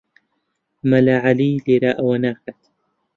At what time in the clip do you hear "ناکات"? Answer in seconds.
2.23-2.61